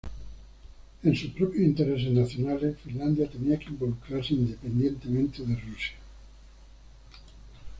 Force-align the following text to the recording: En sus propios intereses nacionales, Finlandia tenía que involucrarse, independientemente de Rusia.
En 1.03 1.15
sus 1.15 1.29
propios 1.29 1.61
intereses 1.63 2.09
nacionales, 2.11 2.75
Finlandia 2.83 3.29
tenía 3.29 3.59
que 3.59 3.65
involucrarse, 3.67 4.33
independientemente 4.33 5.43
de 5.45 5.53
Rusia. 5.55 5.97